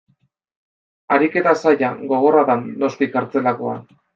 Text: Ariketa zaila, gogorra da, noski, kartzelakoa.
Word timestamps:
Ariketa 1.17 1.53
zaila, 1.65 1.91
gogorra 2.15 2.45
da, 2.51 2.59
noski, 2.85 3.11
kartzelakoa. 3.19 3.79